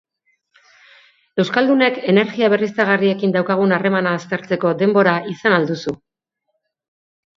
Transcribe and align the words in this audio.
Euskaldunek 1.43 1.99
energia 2.15 2.49
berriztagarriekin 2.55 3.35
daukagun 3.35 3.77
harremana 3.77 4.15
aztertzeko 4.21 4.73
denbora 4.81 5.15
izan 5.37 5.57
al 5.59 5.69
duzu? 5.75 5.95